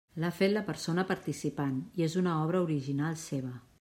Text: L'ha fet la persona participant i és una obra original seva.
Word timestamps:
L'ha 0.21 0.29
fet 0.37 0.49
la 0.53 0.63
persona 0.69 1.03
participant 1.11 1.77
i 2.01 2.07
és 2.07 2.17
una 2.23 2.35
obra 2.47 2.63
original 2.69 3.21
seva. 3.29 3.55